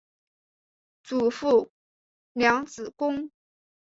[1.03, 1.69] 祖父
[2.33, 3.29] 梁子恭。